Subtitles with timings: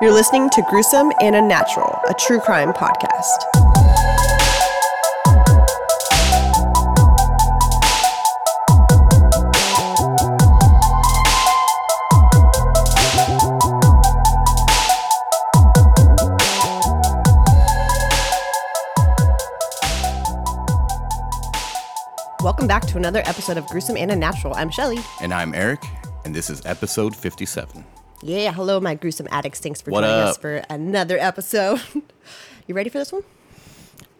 [0.00, 3.26] You're listening to Gruesome and Unnatural, a true crime podcast.
[22.40, 24.54] Welcome back to another episode of Gruesome and Unnatural.
[24.54, 24.98] I'm Shelly.
[25.20, 25.82] And I'm Eric,
[26.24, 27.84] and this is episode 57.
[28.22, 29.60] Yeah, hello, my gruesome addicts.
[29.60, 31.80] Thanks for What joining us for another episode.
[32.66, 33.22] you ready for this one?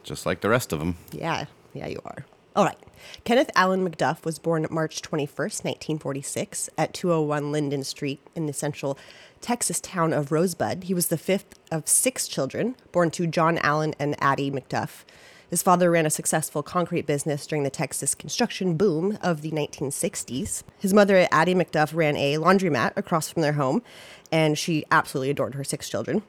[0.05, 0.97] Just like the rest of them.
[1.13, 2.25] Yeah, yeah, you are.
[2.55, 2.79] All right.
[3.25, 8.97] Kenneth Allen McDuff was born March 21st, 1946, at 201 Linden Street in the central
[9.41, 10.85] Texas town of Rosebud.
[10.85, 15.05] He was the fifth of six children born to John Allen and Addie McDuff.
[15.51, 20.63] His father ran a successful concrete business during the Texas construction boom of the 1960s.
[20.79, 23.83] His mother, Addie McDuff, ran a laundromat across from their home,
[24.31, 26.23] and she absolutely adored her six children.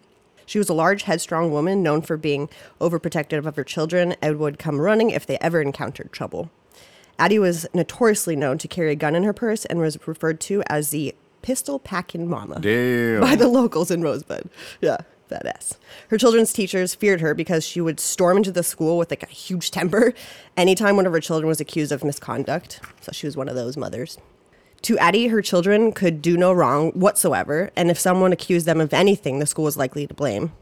[0.45, 4.57] She was a large, headstrong woman known for being overprotective of her children and would
[4.57, 6.49] come running if they ever encountered trouble.
[7.19, 10.63] Addie was notoriously known to carry a gun in her purse and was referred to
[10.67, 13.21] as the pistol packing mama Damn.
[13.21, 14.49] by the locals in Rosebud.
[14.81, 14.97] Yeah,
[15.29, 15.77] badass.
[16.09, 19.27] Her children's teachers feared her because she would storm into the school with like a
[19.27, 20.13] huge temper
[20.57, 22.81] anytime one of her children was accused of misconduct.
[23.01, 24.17] So she was one of those mothers.
[24.83, 28.93] To Addie, her children could do no wrong whatsoever, and if someone accused them of
[28.93, 30.53] anything, the school was likely to blame.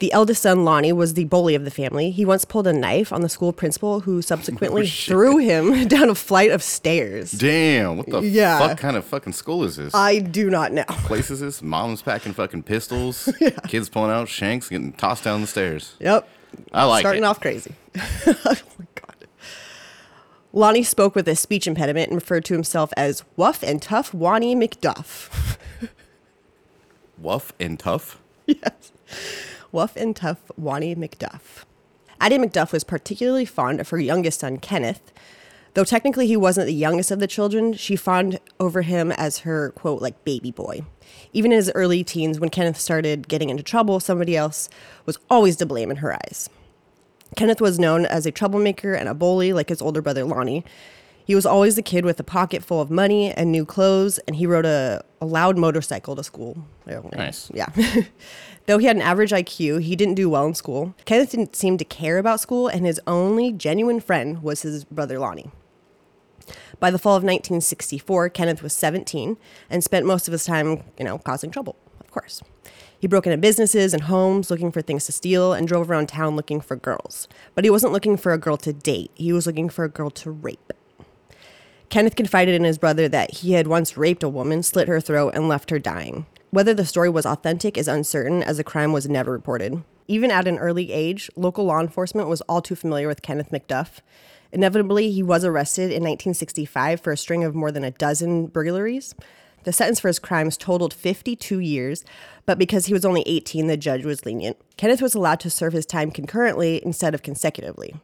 [0.00, 2.12] The eldest son, Lonnie, was the bully of the family.
[2.12, 5.12] He once pulled a knife on the school principal, who subsequently oh, shit.
[5.12, 7.32] threw him down a flight of stairs.
[7.32, 7.96] Damn.
[7.96, 8.60] What the Yeah.
[8.60, 9.92] fuck kind of fucking school is this?
[9.94, 10.84] I do not know.
[10.88, 11.62] Place is this?
[11.62, 13.28] Mom's packing fucking pistols.
[13.66, 15.96] Kids pulling out shanks, getting tossed down the stairs.
[15.98, 16.28] Yep.
[16.72, 17.26] I like Starting it.
[17.26, 17.74] off crazy.
[17.96, 19.26] oh my God.
[20.52, 24.54] Lonnie spoke with a speech impediment and referred to himself as Wuff and Tough Wani
[24.54, 25.56] McDuff.
[27.20, 28.20] Wuff and tough.
[28.46, 28.92] yes.
[29.72, 31.64] Wuff and Tough Wani McDuff.
[32.20, 35.12] Addie McDuff was particularly fond of her youngest son, Kenneth.
[35.74, 39.70] Though technically he wasn't the youngest of the children, she fawned over him as her,
[39.70, 40.82] quote, like baby boy.
[41.32, 44.68] Even in his early teens, when Kenneth started getting into trouble, somebody else
[45.06, 46.48] was always to blame in her eyes.
[47.36, 50.64] Kenneth was known as a troublemaker and a bully like his older brother Lonnie.
[51.24, 54.36] He was always the kid with a pocket full of money and new clothes, and
[54.36, 56.64] he rode a, a loud motorcycle to school.
[57.18, 57.50] Nice.
[57.52, 57.68] Yeah.
[58.66, 60.94] Though he had an average IQ, he didn't do well in school.
[61.04, 65.18] Kenneth didn't seem to care about school, and his only genuine friend was his brother
[65.18, 65.50] Lonnie.
[66.80, 69.36] By the fall of 1964, Kenneth was 17
[69.68, 72.42] and spent most of his time, you know, causing trouble, of course.
[73.00, 76.36] He broke into businesses and homes looking for things to steal and drove around town
[76.36, 77.28] looking for girls.
[77.54, 80.10] But he wasn't looking for a girl to date, he was looking for a girl
[80.10, 80.72] to rape.
[81.90, 85.34] Kenneth confided in his brother that he had once raped a woman, slit her throat,
[85.34, 86.26] and left her dying.
[86.50, 89.82] Whether the story was authentic is uncertain, as the crime was never reported.
[90.06, 94.00] Even at an early age, local law enforcement was all too familiar with Kenneth McDuff.
[94.52, 99.14] Inevitably, he was arrested in 1965 for a string of more than a dozen burglaries.
[99.64, 102.04] The sentence for his crimes totaled 52 years,
[102.46, 104.56] but because he was only 18, the judge was lenient.
[104.78, 107.96] Kenneth was allowed to serve his time concurrently instead of consecutively.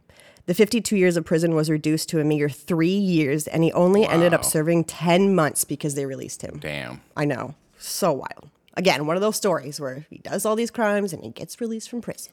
[0.47, 4.07] The 52 years of prison was reduced to a meager three years, and he only
[4.07, 6.59] ended up serving 10 months because they released him.
[6.59, 7.01] Damn.
[7.17, 7.55] I know.
[7.79, 8.51] So wild.
[8.77, 11.89] Again, one of those stories where he does all these crimes and he gets released
[11.89, 12.33] from prison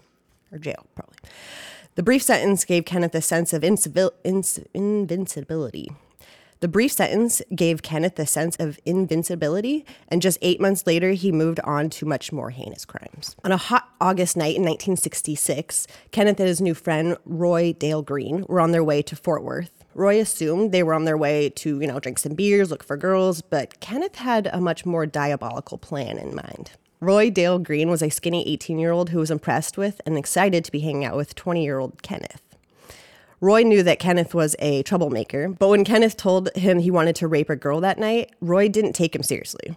[0.51, 1.17] or jail, probably.
[1.95, 5.91] The brief sentence gave Kenneth a sense of incivil- inc- invincibility.
[6.61, 11.31] The brief sentence gave Kenneth a sense of invincibility, and just eight months later, he
[11.31, 13.35] moved on to much more heinous crimes.
[13.43, 18.45] On a hot August night in 1966, Kenneth and his new friend, Roy Dale Green,
[18.47, 19.83] were on their way to Fort Worth.
[19.95, 22.95] Roy assumed they were on their way to, you know, drink some beers, look for
[22.95, 26.73] girls, but Kenneth had a much more diabolical plan in mind.
[26.99, 30.63] Roy Dale Green was a skinny 18 year old who was impressed with and excited
[30.65, 32.50] to be hanging out with 20 year old Kenneth.
[33.41, 37.27] Roy knew that Kenneth was a troublemaker, but when Kenneth told him he wanted to
[37.27, 39.75] rape a girl that night, Roy didn't take him seriously.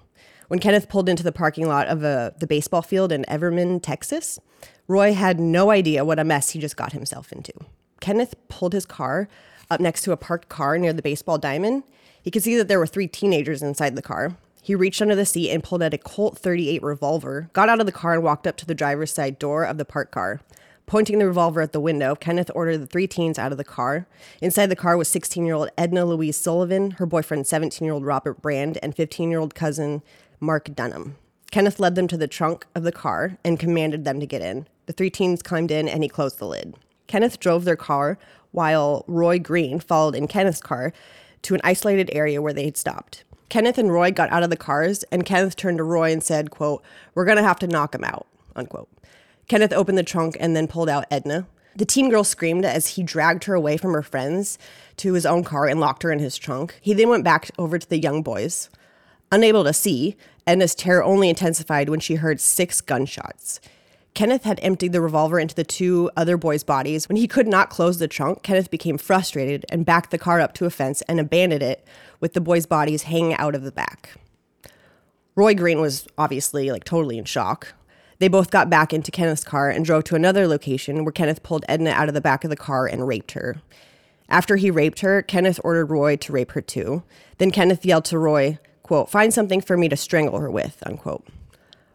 [0.49, 4.39] When Kenneth pulled into the parking lot of uh the baseball field in Everman, Texas,
[4.87, 7.55] Roy had no idea what a mess he just got himself into.
[8.01, 9.29] Kenneth pulled his car
[9.71, 11.85] up next to a parked car near the baseball diamond.
[12.21, 14.37] He could see that there were three teenagers inside the car.
[14.63, 17.87] He reached under the seat and pulled out a Colt 38 revolver, got out of
[17.87, 20.41] the car, and walked up to the driver's side door of the parked car.
[20.87, 24.07] Pointing the revolver at the window, Kenneth ordered the three teens out of the car.
[24.43, 28.05] Inside the car was 16 year old Edna Louise Sullivan, her boyfriend, 17 year old
[28.05, 30.03] Robert Brand, and 15 year old cousin
[30.41, 31.17] Mark Dunham.
[31.51, 34.67] Kenneth led them to the trunk of the car and commanded them to get in.
[34.87, 36.75] The three teens climbed in and he closed the lid.
[37.07, 38.19] Kenneth drove their car
[38.51, 40.93] while Roy Green followed in Kenneth's car
[41.43, 43.25] to an isolated area where they had stopped.
[43.49, 46.51] Kenneth and Roy got out of the cars, and Kenneth turned to Roy and said,
[46.51, 46.83] quote,
[47.15, 48.27] We're gonna have to knock him out,
[48.57, 48.89] unquote.
[49.49, 51.47] Kenneth opened the trunk and then pulled out Edna.
[51.77, 54.59] The teen girl screamed as he dragged her away from her friends
[54.99, 56.79] to his own car and locked her in his trunk.
[56.81, 58.71] He then went back over to the young boys.
[59.33, 63.61] Unable to see, Edna's terror only intensified when she heard six gunshots.
[64.15, 67.09] Kenneth had emptied the revolver into the two other boys' bodies.
[67.09, 70.55] When he could not close the trunk, Kenneth became frustrated and backed the car up
[70.55, 71.85] to a fence and abandoned it
[72.21, 74.11] with the boys' bodies hanging out of the back.
[75.35, 77.75] Roy Green was obviously like totally in shock.
[78.19, 81.65] They both got back into Kenneth's car and drove to another location where Kenneth pulled
[81.69, 83.57] Edna out of the back of the car and raped her.
[84.29, 87.03] After he raped her, Kenneth ordered Roy to rape her too.
[87.39, 91.27] Then Kenneth yelled to Roy, quote, find something for me to strangle her with, unquote.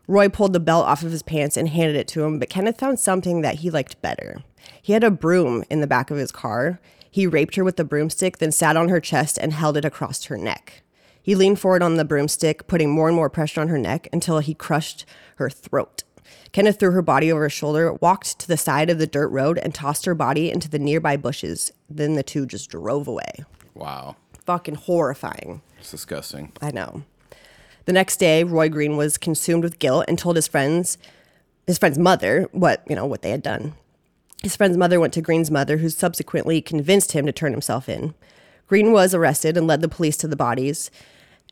[0.07, 2.79] Roy pulled the belt off of his pants and handed it to him, but Kenneth
[2.79, 4.43] found something that he liked better.
[4.81, 6.79] He had a broom in the back of his car.
[7.11, 10.23] He raped her with the broomstick, then sat on her chest and held it across
[10.25, 10.81] her neck.
[11.21, 14.39] He leaned forward on the broomstick, putting more and more pressure on her neck until
[14.39, 15.05] he crushed
[15.35, 16.03] her throat.
[16.51, 19.57] Kenneth threw her body over his shoulder, walked to the side of the dirt road,
[19.57, 21.71] and tossed her body into the nearby bushes.
[21.89, 23.45] Then the two just drove away.
[23.75, 24.15] Wow.
[24.45, 25.61] Fucking horrifying.
[25.79, 26.51] It's disgusting.
[26.61, 27.03] I know.
[27.85, 30.97] The next day, Roy Green was consumed with guilt and told his friends,
[31.65, 33.73] his friend's mother, what, you know, what they had done.
[34.43, 38.13] His friend's mother went to Green's mother, who subsequently convinced him to turn himself in.
[38.67, 40.91] Green was arrested and led the police to the bodies,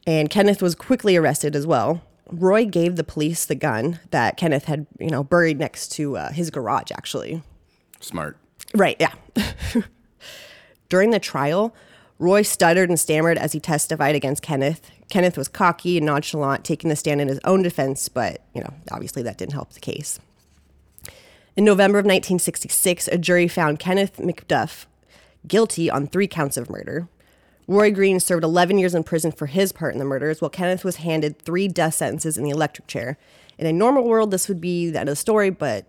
[0.06, 2.02] and Kenneth was quickly arrested as well.
[2.30, 6.32] Roy gave the police the gun that Kenneth had, you know, buried next to uh,
[6.32, 7.42] his garage, actually.
[8.00, 8.38] Smart.
[8.74, 9.14] Right, yeah.
[10.90, 11.76] During the trial,
[12.20, 14.90] Roy stuttered and stammered as he testified against Kenneth.
[15.10, 18.74] Kenneth was cocky and nonchalant, taking the stand in his own defense, but, you know,
[18.92, 20.20] obviously that didn't help the case.
[21.56, 24.86] In November of 1966, a jury found Kenneth McDuff
[25.48, 27.08] guilty on three counts of murder.
[27.68, 30.86] Roy Green served 11 years in prison for his part in the murders, while Kenneth
[30.86, 33.18] was handed three death sentences in the electric chair.
[33.58, 35.86] In a normal world, this would be the end of the story, but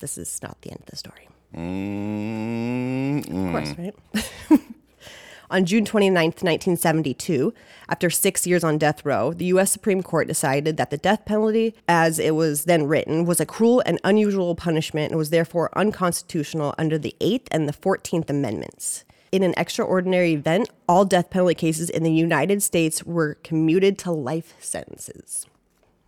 [0.00, 1.28] this is not the end of the story.
[1.54, 3.46] Mm-mm.
[3.46, 4.60] Of course, right?
[5.50, 7.54] on June 29th, 1972,
[7.88, 9.70] after six years on death row, the U.S.
[9.70, 13.82] Supreme Court decided that the death penalty, as it was then written, was a cruel
[13.86, 19.04] and unusual punishment and was therefore unconstitutional under the 8th and the 14th Amendments.
[19.32, 24.10] In an extraordinary event, all death penalty cases in the United States were commuted to
[24.10, 25.46] life sentences.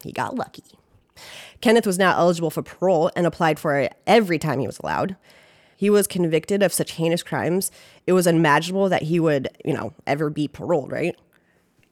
[0.03, 0.65] He got lucky.
[1.61, 5.17] Kenneth was now eligible for parole and applied for it every time he was allowed.
[5.77, 7.71] He was convicted of such heinous crimes,
[8.07, 11.17] it was unimaginable that he would, you know, ever be paroled, right?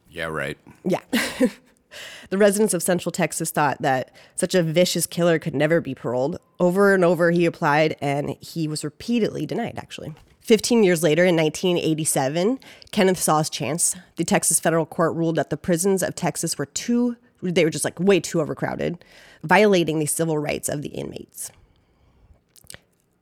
[0.09, 0.59] Yeah, right.
[0.85, 1.01] Yeah.
[2.31, 6.39] the residents of Central Texas thought that such a vicious killer could never be paroled.
[6.59, 10.15] Over and over, he applied and he was repeatedly denied, actually.
[10.51, 12.59] 15 years later, in 1987,
[12.91, 13.95] Kenneth saw his chance.
[14.17, 17.85] The Texas federal court ruled that the prisons of Texas were too, they were just
[17.85, 19.05] like way too overcrowded,
[19.45, 21.53] violating the civil rights of the inmates.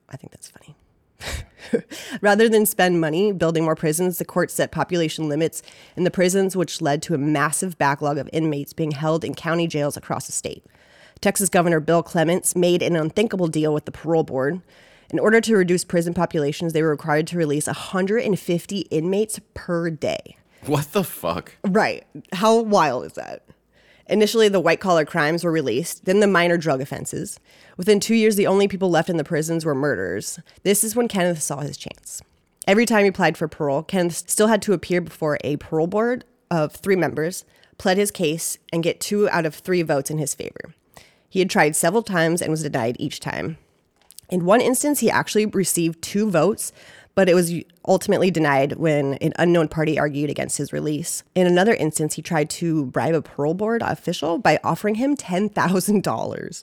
[0.09, 1.85] I think that's funny.
[2.23, 5.63] Rather than spend money building more prisons, the court set population limits
[5.99, 9.67] in the prisons, which led to a massive backlog of inmates being held in county
[9.67, 10.65] jails across the state.
[11.21, 14.63] Texas Governor Bill Clements made an unthinkable deal with the parole board.
[15.11, 20.37] In order to reduce prison populations, they were required to release 150 inmates per day.
[20.67, 21.55] What the fuck?
[21.65, 22.05] Right.
[22.35, 23.43] How wild is that?
[24.07, 27.39] Initially, the white collar crimes were released, then the minor drug offenses.
[27.77, 30.39] Within two years, the only people left in the prisons were murderers.
[30.63, 32.23] This is when Kenneth saw his chance.
[32.67, 36.25] Every time he applied for parole, Kenneth still had to appear before a parole board
[36.51, 37.45] of three members,
[37.77, 40.75] pled his case, and get two out of three votes in his favor.
[41.29, 43.59] He had tried several times and was denied each time.
[44.31, 46.73] In one instance, he actually received two votes,
[47.15, 47.53] but it was
[47.87, 51.23] ultimately denied when an unknown party argued against his release.
[51.35, 56.63] In another instance, he tried to bribe a parole board official by offering him $10,000.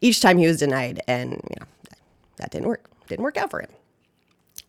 [0.00, 1.66] Each time he was denied, and you know,
[2.36, 2.88] that didn't work.
[3.08, 3.70] Didn't work out for him.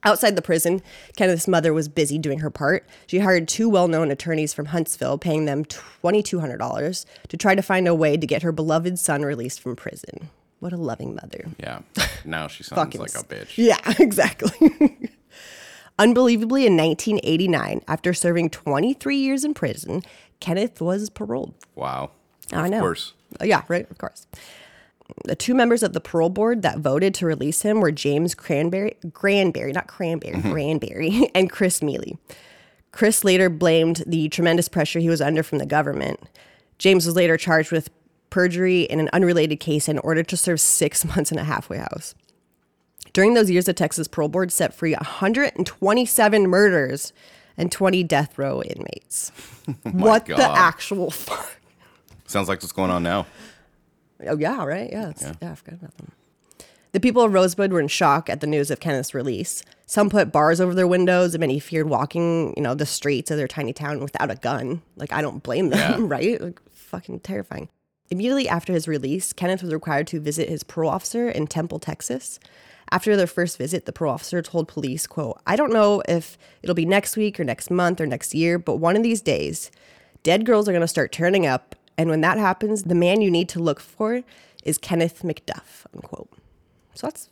[0.04, 0.82] Outside the prison,
[1.18, 2.88] Kenneth's mother was busy doing her part.
[3.06, 7.88] She hired two well known attorneys from Huntsville, paying them $2,200 to try to find
[7.88, 10.30] a way to get her beloved son released from prison.
[10.60, 11.46] What a loving mother.
[11.60, 11.80] Yeah.
[12.26, 13.58] Now she sounds like a bitch.
[13.58, 15.00] Yeah, exactly.
[15.98, 20.02] Unbelievably, in 1989, after serving 23 years in prison,
[20.40, 21.54] Kenneth was paroled.
[21.76, 22.12] Wow.
[22.54, 22.78] I Of know.
[22.78, 23.14] Of course.
[23.42, 24.28] Uh, Yeah, right, of course.
[25.26, 28.96] The two members of the parole board that voted to release him were James Cranberry,
[29.12, 32.18] Granberry, not Cranberry, Granberry, and Chris Mealy.
[32.92, 36.20] Chris later blamed the tremendous pressure he was under from the government.
[36.78, 37.90] James was later charged with
[38.30, 42.16] perjury in an unrelated case and ordered to serve six months in a halfway house.
[43.14, 47.12] During those years, the Texas Parole Board set free 127 murders
[47.58, 49.32] and 20 death row inmates.
[49.92, 51.58] what the actual fuck?
[52.28, 53.26] Sounds like what's going on now.
[54.28, 54.90] Oh yeah, right.
[54.92, 55.34] Yeah, it's, yeah.
[55.42, 55.52] Yeah.
[55.52, 56.12] I forgot about them.
[56.92, 59.64] The people of Rosebud were in shock at the news of Kenneth's release.
[59.86, 63.38] Some put bars over their windows, and many feared walking, you know, the streets of
[63.38, 64.82] their tiny town without a gun.
[64.96, 66.08] Like I don't blame them, Yeah.
[66.08, 66.42] right?
[66.42, 67.70] Like fucking terrifying.
[68.12, 72.40] Immediately after his release, Kenneth was required to visit his parole officer in Temple, Texas.
[72.92, 76.74] After their first visit, the parole officer told police, quote, I don't know if it'll
[76.74, 79.70] be next week or next month or next year, but one of these days,
[80.24, 81.76] dead girls are going to start turning up.
[81.98, 84.24] And when that happens, the man you need to look for
[84.64, 86.32] is Kenneth McDuff, unquote.
[86.96, 87.30] So that's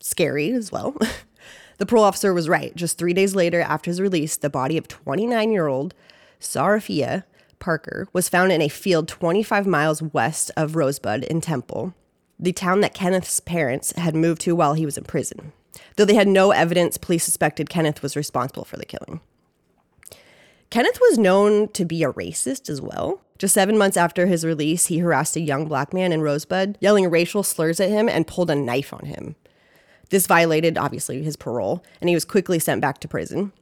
[0.00, 0.96] scary as well.
[1.78, 2.74] the parole officer was right.
[2.74, 5.94] Just three days later, after his release, the body of 29 year old
[6.40, 7.24] Sarafia
[7.58, 11.94] Parker was found in a field 25 miles west of Rosebud in Temple,
[12.38, 15.52] the town that Kenneth's parents had moved to while he was in prison.
[15.96, 19.20] Though they had no evidence, police suspected Kenneth was responsible for the killing.
[20.70, 23.22] Kenneth was known to be a racist as well.
[23.38, 27.10] Just seven months after his release, he harassed a young black man in Rosebud, yelling
[27.10, 29.36] racial slurs at him and pulled a knife on him.
[30.10, 33.52] This violated, obviously, his parole, and he was quickly sent back to prison.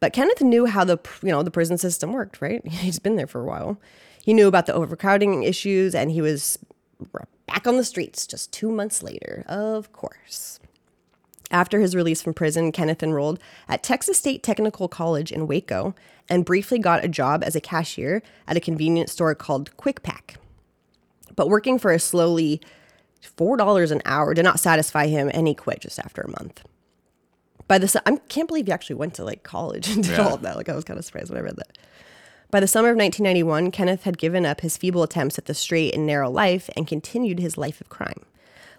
[0.00, 2.66] But Kenneth knew how the you know the prison system worked, right?
[2.68, 3.80] He's been there for a while.
[4.22, 6.58] He knew about the overcrowding issues, and he was
[7.46, 10.60] back on the streets just two months later, of course.
[11.50, 15.94] After his release from prison, Kenneth enrolled at Texas State Technical College in Waco
[16.28, 20.34] and briefly got a job as a cashier at a convenience store called Quick Pack.
[21.34, 22.60] But working for a slowly
[23.22, 26.62] $4 an hour did not satisfy him and he quit just after a month.
[27.68, 30.26] By the I can't believe he actually went to like college and did Yeah.
[30.26, 30.56] all of that.
[30.56, 31.78] Like I was kind of surprised when I read that.
[32.50, 35.94] By the summer of 1991, Kenneth had given up his feeble attempts at the straight
[35.94, 38.24] and narrow life and continued his life of crime.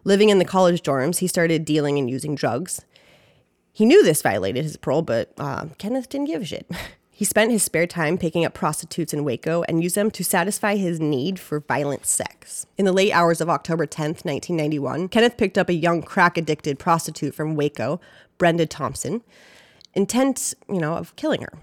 [0.03, 2.83] Living in the college dorms, he started dealing and using drugs.
[3.71, 6.69] He knew this violated his parole, but uh, Kenneth didn't give a shit.
[7.11, 10.77] He spent his spare time picking up prostitutes in Waco and used them to satisfy
[10.77, 12.65] his need for violent sex.
[12.77, 16.79] In the late hours of October 10th, 1991, Kenneth picked up a young crack addicted
[16.79, 17.99] prostitute from Waco,
[18.39, 19.21] Brenda Thompson,
[19.93, 21.53] intent, you know, of killing her.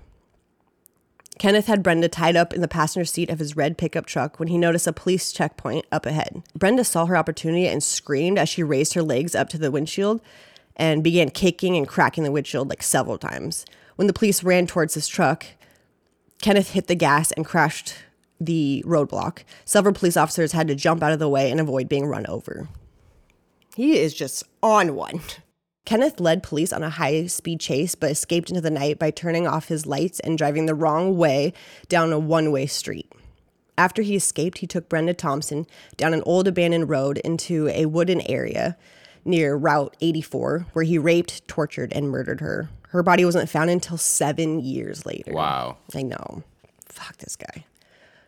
[1.38, 4.48] Kenneth had Brenda tied up in the passenger seat of his red pickup truck when
[4.48, 6.42] he noticed a police checkpoint up ahead.
[6.54, 10.20] Brenda saw her opportunity and screamed as she raised her legs up to the windshield
[10.76, 13.66] and began kicking and cracking the windshield like several times.
[13.96, 15.44] When the police ran towards his truck,
[16.40, 17.94] Kenneth hit the gas and crashed
[18.40, 19.40] the roadblock.
[19.64, 22.68] Several police officers had to jump out of the way and avoid being run over.
[23.74, 25.20] He is just on one.
[25.86, 29.46] Kenneth led police on a high speed chase but escaped into the night by turning
[29.46, 31.54] off his lights and driving the wrong way
[31.88, 33.10] down a one way street.
[33.78, 35.66] After he escaped, he took Brenda Thompson
[35.96, 38.76] down an old abandoned road into a wooden area
[39.24, 42.68] near Route 84, where he raped, tortured, and murdered her.
[42.88, 45.32] Her body wasn't found until seven years later.
[45.32, 45.76] Wow.
[45.94, 46.42] I know.
[46.86, 47.66] Fuck this guy.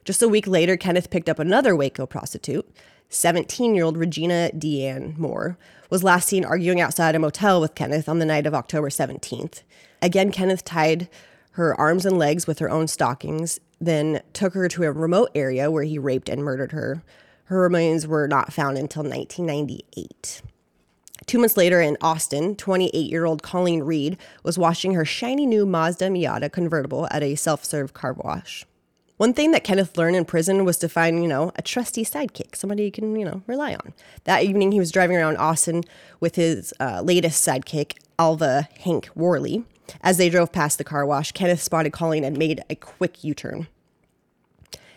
[0.04, 2.68] Just a week later, Kenneth picked up another Waco prostitute.
[3.10, 5.56] 17 year old Regina Deanne Moore
[5.90, 9.62] was last seen arguing outside a motel with Kenneth on the night of October 17th.
[10.02, 11.08] Again, Kenneth tied
[11.52, 15.70] her arms and legs with her own stockings, then took her to a remote area
[15.70, 17.02] where he raped and murdered her.
[17.44, 20.42] Her remains were not found until 1998.
[21.26, 25.66] Two months later in Austin, 28 year old Colleen Reed was washing her shiny new
[25.66, 28.64] Mazda Miata convertible at a self serve car wash.
[29.18, 32.54] One thing that Kenneth learned in prison was to find, you know, a trusty sidekick,
[32.54, 33.92] somebody you can, you know, rely on.
[34.24, 35.82] That evening, he was driving around Austin
[36.20, 39.64] with his uh, latest sidekick, Alva Hank Worley.
[40.02, 43.34] As they drove past the car wash, Kenneth spotted Colleen and made a quick U
[43.34, 43.66] turn.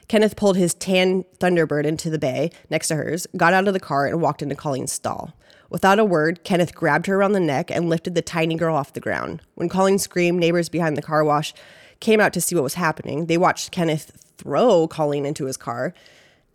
[0.07, 3.79] Kenneth pulled his tan Thunderbird into the bay next to hers, got out of the
[3.79, 5.33] car, and walked into Colleen's stall.
[5.71, 8.93] Without a word, Kenneth grabbed her around the neck and lifted the tiny girl off
[8.93, 9.41] the ground.
[9.55, 11.55] When Colleen screamed, neighbors behind the car wash
[12.01, 13.27] came out to see what was happening.
[13.27, 15.93] They watched Kenneth throw Colleen into his car,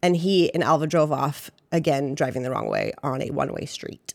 [0.03, 3.65] and he and Alva drove off, again, driving the wrong way on a one way
[3.65, 4.13] street.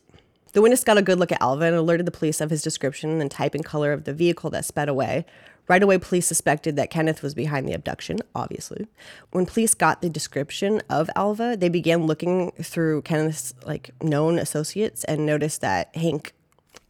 [0.54, 3.22] The witness got a good look at Alva and alerted the police of his description
[3.22, 5.26] and type and color of the vehicle that sped away.
[5.70, 8.88] Right away, police suspected that Kenneth was behind the abduction, obviously.
[9.32, 15.06] When police got the description of Alva, they began looking through Kenneth's like known associates
[15.06, 16.34] and noticed that Hank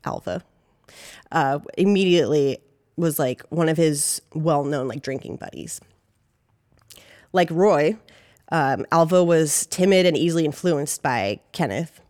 [0.03, 0.43] Alva
[1.31, 2.57] uh, immediately
[2.97, 5.81] was like one of his well-known like drinking buddies.
[7.33, 7.97] Like Roy,
[8.51, 12.01] um, Alva was timid and easily influenced by Kenneth.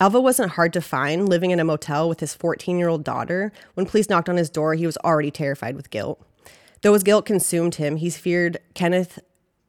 [0.00, 3.52] Alva wasn't hard to find, living in a motel with his 14 year old daughter.
[3.74, 6.20] When police knocked on his door, he was already terrified with guilt.
[6.82, 9.18] Though his guilt consumed him, he feared Kenneth,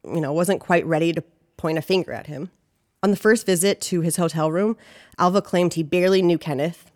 [0.04, 1.22] you know, wasn't quite ready to
[1.56, 2.50] point a finger at him.
[3.02, 4.76] On the first visit to his hotel room,
[5.18, 6.90] Alva claimed he barely knew Kenneth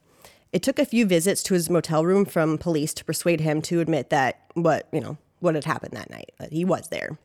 [0.53, 3.81] It took a few visits to his motel room from police to persuade him to
[3.81, 7.19] admit that what, you know, what had happened that night, that he was there.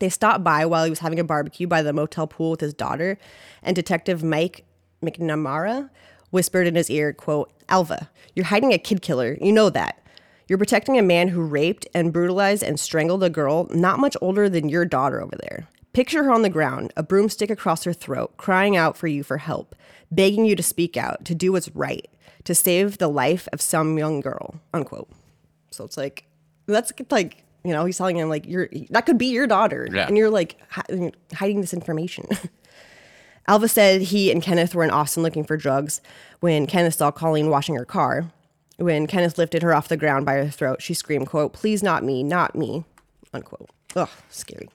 [0.00, 2.74] They stopped by while he was having a barbecue by the motel pool with his
[2.74, 3.18] daughter,
[3.62, 4.64] and Detective Mike
[5.02, 5.90] McNamara
[6.30, 9.36] whispered in his ear, quote, Alva, you're hiding a kid killer.
[9.40, 10.00] You know that.
[10.48, 14.48] You're protecting a man who raped and brutalized and strangled a girl not much older
[14.48, 15.68] than your daughter over there.
[15.94, 19.38] Picture her on the ground, a broomstick across her throat, crying out for you for
[19.38, 19.76] help,
[20.10, 22.08] begging you to speak out, to do what's right,
[22.42, 25.08] to save the life of some young girl, unquote.
[25.70, 26.26] So it's like,
[26.66, 29.88] that's like, you know, he's telling him, like, you're, that could be your daughter.
[29.90, 30.08] Yeah.
[30.08, 32.26] And you're like hi- hiding this information.
[33.46, 36.00] Alva said he and Kenneth were in Austin looking for drugs
[36.40, 38.32] when Kenneth saw Colleen washing her car.
[38.78, 42.02] When Kenneth lifted her off the ground by her throat, she screamed, quote, please not
[42.02, 42.84] me, not me,
[43.32, 43.70] unquote.
[43.94, 44.68] Ugh, scary.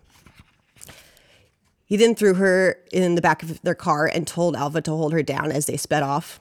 [1.90, 5.12] He then threw her in the back of their car and told Alva to hold
[5.12, 6.40] her down as they sped off.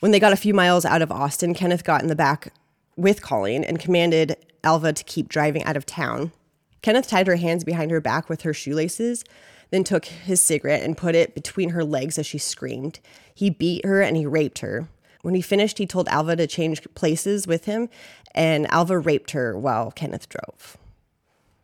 [0.00, 2.54] When they got a few miles out of Austin, Kenneth got in the back
[2.96, 6.32] with Colleen and commanded Alva to keep driving out of town.
[6.80, 9.22] Kenneth tied her hands behind her back with her shoelaces,
[9.68, 13.00] then took his cigarette and put it between her legs as she screamed.
[13.34, 14.88] He beat her and he raped her.
[15.20, 17.90] When he finished, he told Alva to change places with him,
[18.34, 20.78] and Alva raped her while Kenneth drove.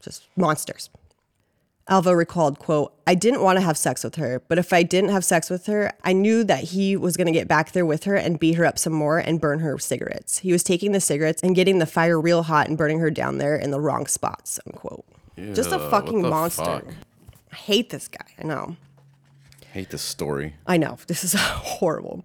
[0.01, 0.91] Just monsters.
[1.88, 5.11] Alva recalled, quote, I didn't want to have sex with her, but if I didn't
[5.11, 8.05] have sex with her, I knew that he was going to get back there with
[8.05, 10.38] her and beat her up some more and burn her cigarettes.
[10.38, 13.38] He was taking the cigarettes and getting the fire real hot and burning her down
[13.38, 15.05] there in the wrong spots, unquote.
[15.55, 16.64] Just a fucking monster.
[16.64, 16.95] fuck?
[17.52, 18.26] I hate this guy.
[18.38, 18.76] I know.
[19.73, 20.55] Hate this story.
[20.66, 20.99] I know.
[21.07, 22.25] This is horrible.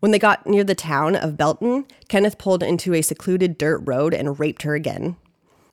[0.00, 4.14] When they got near the town of Belton, Kenneth pulled into a secluded dirt road
[4.14, 5.16] and raped her again.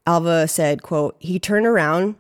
[0.06, 2.16] Alva said, quote, he turned around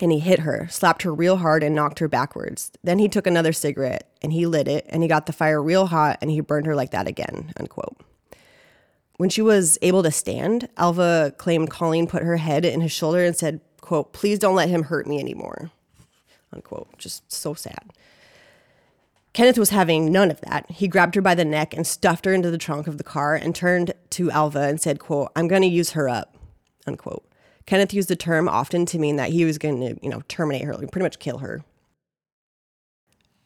[0.00, 2.72] and he hit her, slapped her real hard and knocked her backwards.
[2.82, 5.86] Then he took another cigarette and he lit it and he got the fire real
[5.86, 7.96] hot and he burned her like that again, unquote.
[9.16, 13.24] When she was able to stand, Alva claimed Colleen put her head in his shoulder
[13.24, 15.70] and said, quote, please don't let him hurt me anymore,
[16.52, 16.98] unquote.
[16.98, 17.92] Just so sad.
[19.32, 20.68] Kenneth was having none of that.
[20.70, 23.34] He grabbed her by the neck and stuffed her into the trunk of the car
[23.34, 26.36] and turned to Alva and said, quote, I'm going to use her up,
[26.86, 27.24] unquote.
[27.66, 30.64] Kenneth used the term often to mean that he was going to, you know, terminate
[30.64, 31.64] her, pretty much kill her.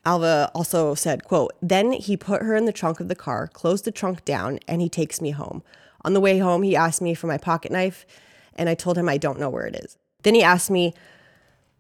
[0.04, 3.84] Alva also said, quote, then he put her in the trunk of the car, closed
[3.84, 5.62] the trunk down, and he takes me home.
[6.04, 8.06] On the way home, he asked me for my pocket knife,
[8.54, 9.96] and I told him I don't know where it is.
[10.22, 10.94] Then he asked me,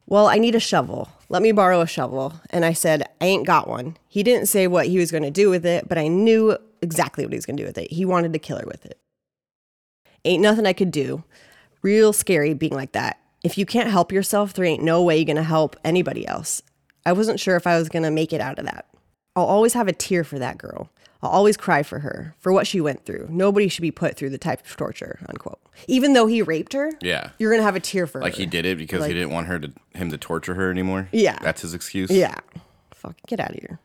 [0.06, 1.10] well, I need a shovel.
[1.28, 2.40] Let me borrow a shovel.
[2.50, 3.96] And I said, I ain't got one.
[4.08, 7.24] He didn't say what he was going to do with it, but I knew exactly
[7.24, 7.92] what he was going to do with it.
[7.92, 8.98] He wanted to kill her with it.
[10.24, 11.24] Ain't nothing I could do.
[11.88, 13.18] Real scary being like that.
[13.42, 16.60] If you can't help yourself, there ain't no way you're going to help anybody else.
[17.06, 18.84] I wasn't sure if I was going to make it out of that.
[19.34, 20.90] I'll always have a tear for that girl.
[21.22, 23.28] I'll always cry for her, for what she went through.
[23.30, 25.60] Nobody should be put through the type of torture, unquote.
[25.86, 27.30] Even though he raped her, Yeah.
[27.38, 28.40] you're to have a tear for Like her.
[28.40, 31.08] he did it because Like- he didn't want her to him to torture her anymore.
[31.10, 31.38] Yeah.
[31.40, 32.10] That's his excuse.
[32.10, 32.34] Yeah.
[32.94, 33.78] Fuck, get out of here.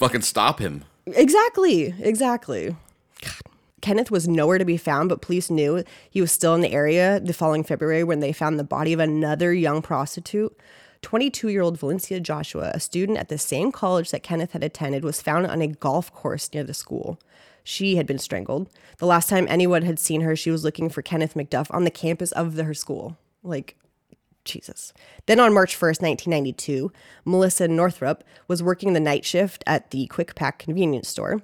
[0.00, 0.82] Fucking stop him.
[1.06, 1.94] Exactly.
[2.00, 2.74] Exactly.
[3.22, 3.32] God.
[3.80, 7.20] Kenneth was nowhere to be found, but police knew he was still in the area
[7.20, 10.56] the following February when they found the body of another young prostitute.
[11.02, 15.02] 22 year old Valencia Joshua, a student at the same college that Kenneth had attended,
[15.02, 17.18] was found on a golf course near the school.
[17.64, 18.68] She had been strangled.
[18.98, 21.90] The last time anyone had seen her, she was looking for Kenneth McDuff on the
[21.90, 23.16] campus of the, her school.
[23.42, 23.76] Like,
[24.44, 24.92] Jesus.
[25.26, 26.92] Then on March 1st, 1992,
[27.24, 31.42] Melissa Northrup was working the night shift at the Quick Pack convenience store.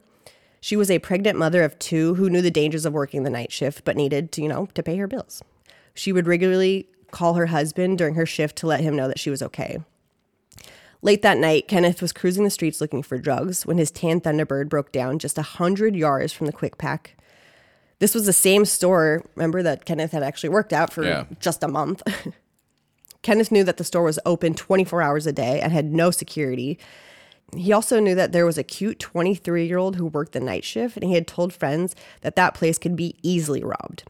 [0.66, 3.52] She was a pregnant mother of two who knew the dangers of working the night
[3.52, 5.40] shift but needed to, you know, to pay her bills.
[5.94, 9.31] She would regularly call her husband during her shift to let him know that she
[9.31, 9.79] was okay.
[11.02, 14.68] Late that night, Kenneth was cruising the streets looking for drugs when his tan Thunderbird
[14.68, 17.16] broke down just a hundred yards from the Quick Pack.
[18.00, 21.26] This was the same store, remember, that Kenneth had actually worked out for Yeah.
[21.38, 22.02] just a month.
[23.22, 26.76] Kenneth knew that the store was open 24 hours a day and had no security.
[27.54, 30.64] He also knew that there was a cute 23 year old who worked the night
[30.64, 34.04] shift, and he had told friends that that place could be easily robbed.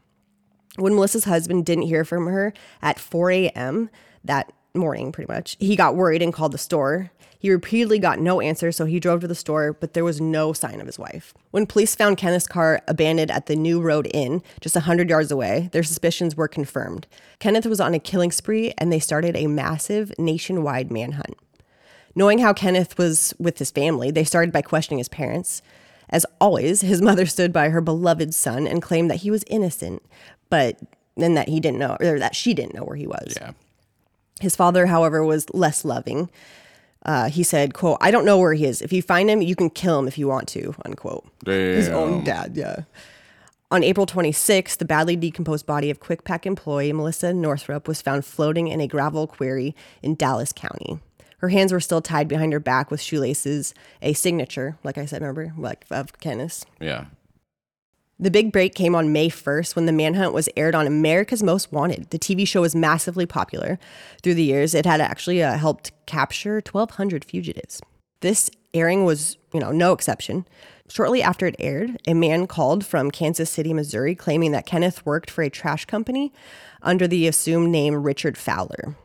[0.77, 3.89] When Melissa's husband didn't hear from her at 4 a.m.
[4.23, 7.11] that morning, pretty much, he got worried and called the store.
[7.39, 10.53] He repeatedly got no answer, so he drove to the store, but there was no
[10.53, 11.33] sign of his wife.
[11.51, 15.69] When police found Kenneth's car abandoned at the New Road Inn, just 100 yards away,
[15.71, 17.05] their suspicions were confirmed.
[17.39, 21.37] Kenneth was on a killing spree, and they started a massive nationwide manhunt.
[22.17, 25.61] Knowing how Kenneth was with his family, they started by questioning his parents.
[26.09, 30.01] As always, his mother stood by her beloved son and claimed that he was innocent,
[30.49, 30.79] but
[31.15, 33.35] then that he didn't know, or that she didn't know where he was.
[33.39, 33.51] Yeah.
[34.39, 36.31] His father, however, was less loving.
[37.05, 38.81] Uh, he said, quote, I don't know where he is.
[38.81, 41.23] If you find him, you can kill him if you want to, unquote.
[41.45, 42.81] His own dad, yeah.
[43.69, 48.25] On April 26, the badly decomposed body of Quick Pack employee Melissa Northrup was found
[48.25, 50.99] floating in a gravel quarry in Dallas County.
[51.39, 55.21] Her hands were still tied behind her back with shoelaces, a signature, like I said,
[55.21, 56.65] remember, like of Kenneth's.
[56.79, 57.05] Yeah.
[58.19, 61.71] The big break came on May 1st when the manhunt was aired on America's Most
[61.71, 62.09] Wanted.
[62.09, 63.77] The TV show was massively popular
[64.23, 64.73] through the years.
[64.73, 67.79] It had actually uh, helped capture 1,200 fugitives.
[68.21, 70.47] This airing was, you know, no exception.
[70.89, 75.29] Shortly after it aired, a man called from Kansas City, Missouri, claiming that Kenneth worked
[75.29, 76.33] for a trash company
[76.81, 78.95] under the assumed name Richard Fowler.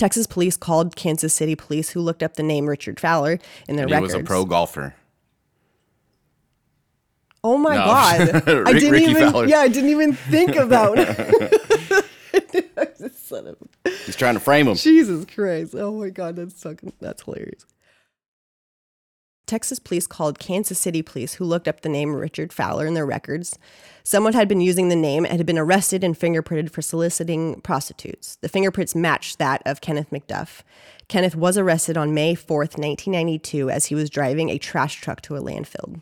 [0.00, 3.84] Texas police called Kansas City police, who looked up the name Richard Fowler in their
[3.84, 4.14] And he records.
[4.14, 4.94] was a pro golfer.
[7.44, 7.84] Oh my No.
[7.84, 8.20] god!
[8.68, 9.30] I didn't Ricky even.
[9.32, 9.46] Fowler.
[9.46, 10.96] Yeah, I didn't even think about.
[13.14, 13.56] Son of
[14.06, 14.74] He's trying to frame him.
[14.74, 15.74] Jesus Christ!
[15.74, 17.66] Oh my god, that's fucking that's hilarious.
[19.50, 23.04] Texas police called Kansas City police, who looked up the name Richard Fowler in their
[23.04, 23.58] records.
[24.04, 28.36] Someone had been using the name and had been arrested and fingerprinted for soliciting prostitutes.
[28.42, 30.60] The fingerprints matched that of Kenneth McDuff.
[31.08, 35.34] Kenneth was arrested on May 4th, 1992, as he was driving a trash truck to
[35.34, 36.00] a landfill.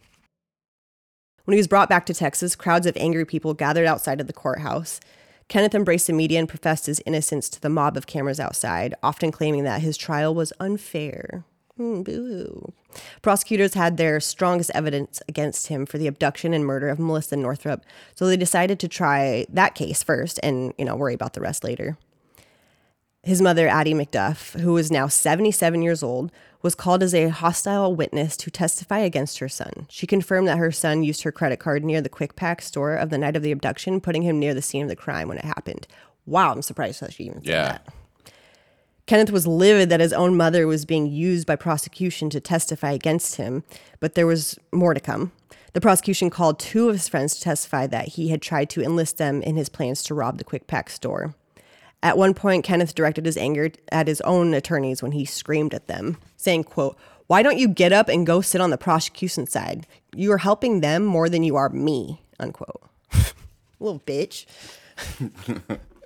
[1.47, 4.35] When he was brought back to Texas, crowds of angry people gathered outside of the
[4.35, 5.01] courthouse.
[5.49, 9.33] Kenneth embraced the media and professed his innocence to the mob of cameras outside, often
[9.33, 11.47] claiming that his trial was unfair.
[11.79, 12.73] Hmm, boo.
[13.23, 17.85] Prosecutors had their strongest evidence against him for the abduction and murder of Melissa Northrup,
[18.17, 21.63] so they decided to try that case first and, you know, worry about the rest
[21.63, 21.97] later.
[23.23, 27.95] His mother, Addie McDuff, who is now 77 years old, was called as a hostile
[27.95, 29.87] witness to testify against her son.
[29.89, 33.11] She confirmed that her son used her credit card near the Quick Pack store of
[33.11, 35.45] the night of the abduction, putting him near the scene of the crime when it
[35.45, 35.87] happened.
[36.27, 37.63] Wow, I'm surprised that she even said Yeah.
[37.69, 37.87] that.
[39.09, 43.37] Kenneth was livid that his own mother was being used by prosecution to testify against
[43.37, 43.65] him,
[44.01, 45.33] but there was more to come.
[45.73, 49.17] The prosecution called two of his friends to testify that he had tried to enlist
[49.17, 51.35] them in his plans to rob the Quick Pack store.
[52.03, 55.87] At one point, Kenneth directed his anger at his own attorneys when he screamed at
[55.87, 59.87] them, saying, quote, Why don't you get up and go sit on the prosecution side?
[60.15, 62.83] You are helping them more than you are me, unquote.
[63.81, 64.45] Little bitch.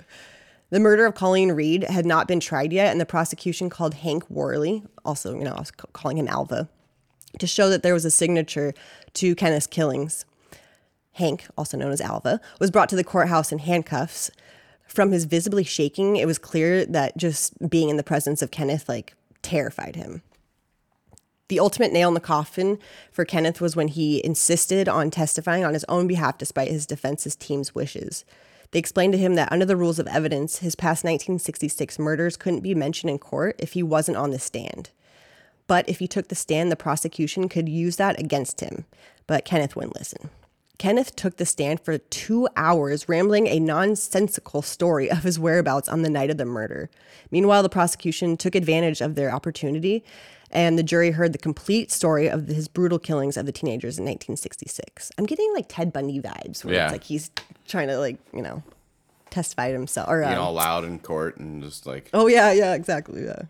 [0.73, 4.29] The murder of Colleen Reed had not been tried yet, and the prosecution called Hank
[4.31, 6.67] Worley, also, you know, I was calling him Alva,
[7.39, 8.73] to show that there was a signature
[9.13, 10.25] to Kenneth's killings.
[11.13, 14.31] Hank, also known as Alva, was brought to the courthouse in handcuffs.
[14.87, 18.89] From his visibly shaking, it was clear that just being in the presence of Kenneth,
[18.89, 20.23] like, terrified him.
[21.49, 22.79] The ultimate nail in the coffin
[23.11, 27.37] for Kenneth was when he insisted on testifying on his own behalf despite his defense's
[27.37, 28.25] team's wishes.
[28.73, 32.61] They explained to him that under the rules of evidence, his past 1966 murders couldn't
[32.61, 34.91] be mentioned in court if he wasn't on the stand.
[35.67, 38.87] But if he took the stand, the prosecution could use that against him.
[39.27, 40.31] But Kenneth wouldn't listen.
[40.79, 46.03] Kenneth took the stand for two hours, rambling a nonsensical story of his whereabouts on
[46.03, 46.91] the night of the murder.
[47.31, 50.03] Meanwhile, the prosecution took advantage of their opportunity,
[50.53, 54.05] and the jury heard the complete story of his brutal killings of the teenagers in
[54.05, 55.11] 1966.
[55.19, 56.85] I'm getting like Ted Bundy vibes, where Yeah.
[56.87, 57.31] it's like he's
[57.67, 58.63] trying to like you know
[59.31, 60.09] testify to himself.
[60.11, 63.25] Or Being uh, all loud in court and just like, Oh yeah, yeah, exactly.
[63.25, 63.43] Yeah.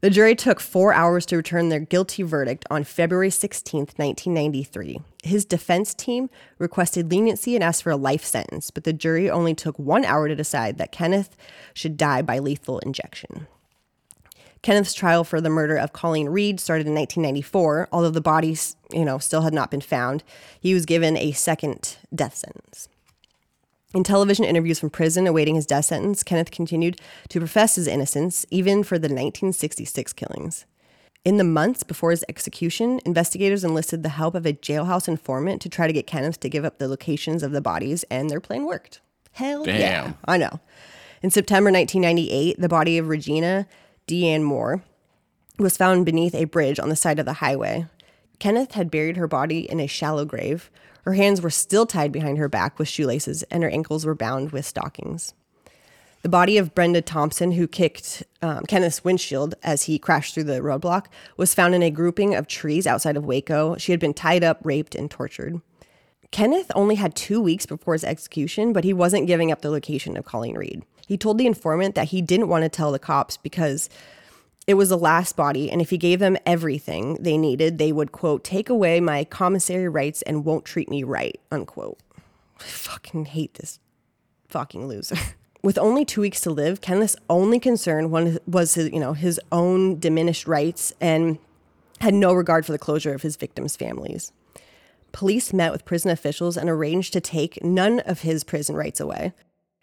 [0.00, 5.00] The jury took four hours to return their guilty verdict on February 16th, 1993.
[5.22, 9.54] His defense team requested leniency and asked for a life sentence, but the jury only
[9.54, 11.34] took one hour to decide that Kenneth
[11.72, 13.46] should die by lethal injection.
[14.64, 17.90] Kenneth's trial for the murder of Colleen Reed started in 1994.
[17.92, 20.24] Although the bodies, you know, still had not been found,
[20.58, 22.88] he was given a second death sentence.
[23.92, 26.98] In television interviews from prison awaiting his death sentence, Kenneth continued
[27.28, 30.64] to profess his innocence, even for the 1966 killings.
[31.26, 35.68] In the months before his execution, investigators enlisted the help of a jailhouse informant to
[35.68, 38.64] try to get Kenneth to give up the locations of the bodies, and their plan
[38.64, 39.02] worked.
[39.32, 40.14] Hell yeah.
[40.24, 40.58] I know.
[41.22, 43.66] In September 1998, the body of Regina
[44.06, 44.82] Deanne Moore
[45.58, 47.86] was found beneath a bridge on the side of the highway.
[48.38, 50.70] Kenneth had buried her body in a shallow grave.
[51.04, 54.52] Her hands were still tied behind her back with shoelaces, and her ankles were bound
[54.52, 55.32] with stockings.
[56.22, 60.60] The body of Brenda Thompson, who kicked um, Kenneth's windshield as he crashed through the
[60.60, 63.76] roadblock, was found in a grouping of trees outside of Waco.
[63.76, 65.60] She had been tied up, raped, and tortured.
[66.30, 70.16] Kenneth only had two weeks before his execution, but he wasn't giving up the location
[70.16, 70.82] of Colleen Reed.
[71.06, 73.88] He told the informant that he didn't want to tell the cops because
[74.66, 78.12] it was the last body, and if he gave them everything they needed, they would,
[78.12, 81.98] quote, take away my commissary rights and won't treat me right, unquote.
[82.58, 83.78] I fucking hate this
[84.48, 85.16] fucking loser.
[85.62, 88.10] with only two weeks to live, Kenneth's only concern
[88.46, 91.38] was his, you know, his own diminished rights and
[92.00, 94.32] had no regard for the closure of his victims' families.
[95.12, 99.32] Police met with prison officials and arranged to take none of his prison rights away.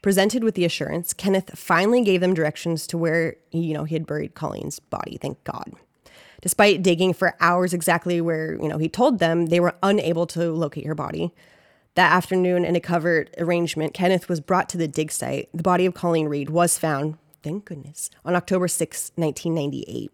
[0.01, 4.07] Presented with the assurance, Kenneth finally gave them directions to where you know he had
[4.07, 5.17] buried Colleen's body.
[5.21, 5.73] Thank God.
[6.41, 10.51] Despite digging for hours exactly where you know he told them, they were unable to
[10.51, 11.33] locate her body.
[11.95, 15.49] That afternoon, in a covered arrangement, Kenneth was brought to the dig site.
[15.53, 20.09] The body of Colleen Reed was found, thank goodness, on October 6, 1998.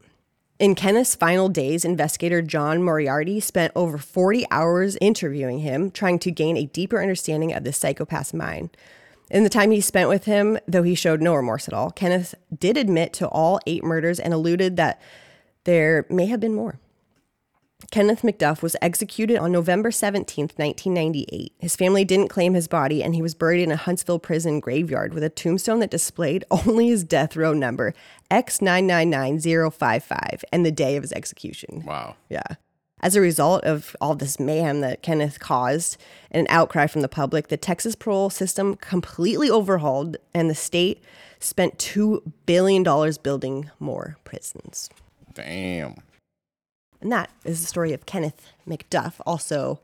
[0.60, 6.32] In Kenneth's final days, investigator John Moriarty spent over 40 hours interviewing him, trying to
[6.32, 8.76] gain a deeper understanding of the psychopath's mind.
[9.30, 12.34] In the time he spent with him, though he showed no remorse at all, Kenneth
[12.58, 15.02] did admit to all eight murders and alluded that
[15.66, 16.80] there may have been more.
[17.92, 21.54] Kenneth McDuff was executed on November 17, 1998.
[21.60, 25.14] His family didn't claim his body, and he was buried in a Huntsville prison graveyard
[25.14, 27.94] with a tombstone that displayed only his death row number,
[28.32, 31.84] X999055, and the day of his execution.
[31.86, 32.16] Wow.
[32.30, 32.56] Yeah.
[33.00, 35.98] As a result of all this mayhem that Kenneth caused
[36.32, 41.04] and an outcry from the public, the Texas parole system completely overhauled, and the state
[41.40, 42.84] spent $2 billion
[43.22, 44.90] building more prisons.
[45.34, 45.98] Damn.
[47.00, 49.80] And that is the story of Kenneth McDuff, also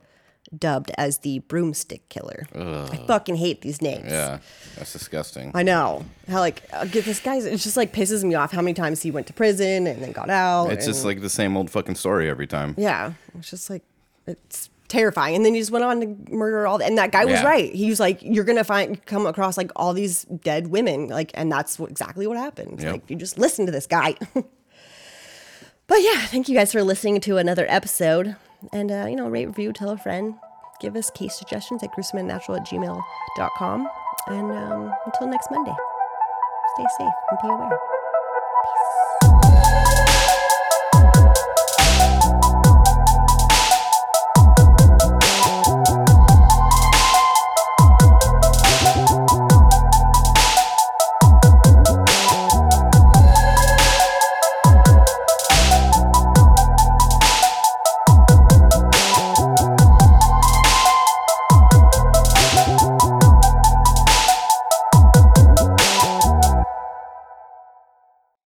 [0.58, 2.46] dubbed as the broomstick killer.
[2.56, 2.90] Ugh.
[2.92, 4.12] I fucking hate these names.
[4.12, 4.40] Yeah,
[4.76, 5.52] that's disgusting.
[5.54, 6.06] I know.
[6.28, 9.02] How like I'll get this guy's it just like pisses me off how many times
[9.02, 10.72] he went to prison and then got out.
[10.72, 12.76] It's and, just like the same old fucking story every time.
[12.78, 13.14] Yeah.
[13.38, 13.84] It's just like
[14.28, 15.36] it's terrifying.
[15.36, 17.46] And then he just went on to murder all the, and that guy was yeah.
[17.46, 17.74] right.
[17.74, 21.08] He was like, You're gonna find come across like all these dead women.
[21.08, 22.82] Like and that's what, exactly what happened.
[22.82, 22.92] Yep.
[22.92, 24.16] Like you just listen to this guy.
[25.88, 28.36] But yeah, thank you guys for listening to another episode.
[28.72, 30.36] And, uh, you know, rate, review, tell a friend.
[30.84, 33.88] Give us case suggestions at gruesomeandunnatural at gmail.com.
[34.28, 35.74] And um, until next Monday,
[36.76, 38.03] stay safe and be aware.